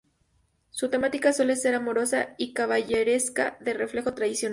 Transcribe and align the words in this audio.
Su 0.71 0.89
temática 0.89 1.31
suele 1.31 1.55
ser 1.55 1.75
amorosa 1.75 2.33
y 2.39 2.53
caballeresca 2.53 3.57
de 3.59 3.75
reflejo 3.75 4.15
tradicional. 4.15 4.49